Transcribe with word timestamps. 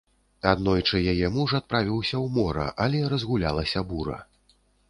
Аднойчы 0.51 1.01
яе 1.11 1.27
муж 1.35 1.53
адправіўся 1.59 2.15
ў 2.23 2.33
мора, 2.39 2.67
але 2.87 3.05
разгулялася 3.15 3.89
бура. 3.93 4.19